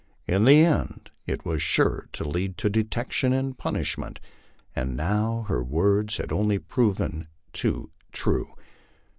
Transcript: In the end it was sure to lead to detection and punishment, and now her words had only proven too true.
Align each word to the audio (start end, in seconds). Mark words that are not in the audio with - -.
In 0.25 0.45
the 0.45 0.65
end 0.65 1.11
it 1.27 1.45
was 1.45 1.61
sure 1.61 2.09
to 2.13 2.27
lead 2.27 2.57
to 2.57 2.71
detection 2.71 3.33
and 3.33 3.55
punishment, 3.55 4.19
and 4.75 4.97
now 4.97 5.45
her 5.47 5.63
words 5.63 6.17
had 6.17 6.31
only 6.31 6.57
proven 6.57 7.27
too 7.53 7.91
true. 8.11 8.55